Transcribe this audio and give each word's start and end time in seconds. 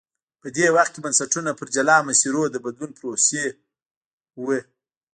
په 0.41 0.47
دې 0.55 0.67
وخت 0.75 0.91
کې 0.93 1.03
بنسټونه 1.05 1.51
پر 1.59 1.67
جلا 1.75 1.97
مسیرونو 2.09 2.49
د 2.51 2.57
بدلون 2.65 2.91
پروسې 2.99 3.43
ووه. 4.39 4.59